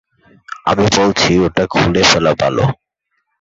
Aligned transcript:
আমি 0.65 0.85
বলছি 0.97 1.31
ওটা 1.45 1.63
খুলে 1.71 2.01
ফেলা 2.09 2.31
ভালো। 2.41 2.63